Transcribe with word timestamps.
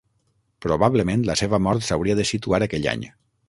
Probablement 0.65 1.27
la 1.29 1.37
seva 1.43 1.59
mort 1.67 1.87
s'hauria 1.91 2.19
de 2.23 2.29
situar 2.33 2.65
aquell 2.69 2.93
any. 2.97 3.09